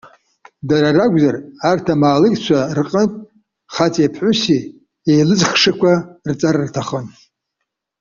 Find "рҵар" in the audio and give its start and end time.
6.29-6.55